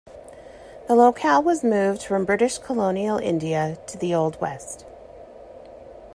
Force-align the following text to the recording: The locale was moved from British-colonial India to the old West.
The 0.87 0.95
locale 0.95 1.43
was 1.43 1.63
moved 1.63 2.01
from 2.01 2.25
British-colonial 2.25 3.19
India 3.19 3.77
to 3.85 3.99
the 3.99 4.15
old 4.15 4.41
West. 4.41 4.83